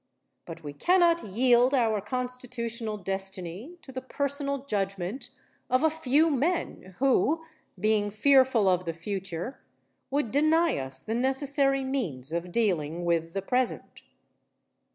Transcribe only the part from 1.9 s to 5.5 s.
constitutional destiny to the personal judgment